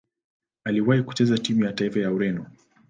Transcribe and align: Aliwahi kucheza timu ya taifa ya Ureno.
Aliwahi 0.65 1.03
kucheza 1.03 1.37
timu 1.37 1.63
ya 1.63 1.73
taifa 1.73 1.99
ya 1.99 2.11
Ureno. 2.11 2.45